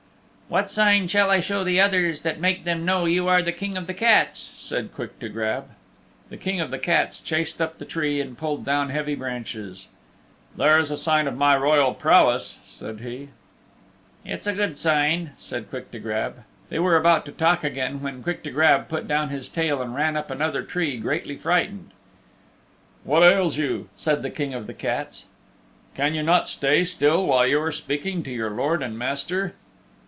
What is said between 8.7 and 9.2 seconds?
heavy